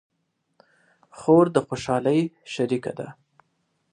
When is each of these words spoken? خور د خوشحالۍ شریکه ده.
خور 1.17 1.45
د 1.55 1.57
خوشحالۍ 1.67 2.21
شریکه 2.53 2.91
ده. 2.99 3.07